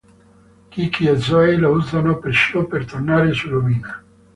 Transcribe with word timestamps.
Kiki 0.71 1.03
e 1.13 1.19
Zoey 1.19 1.57
la 1.59 1.69
usano 1.69 2.17
perciò 2.17 2.65
per 2.65 2.85
tornare 2.85 3.33
su 3.33 3.49
Lumina. 3.49 4.03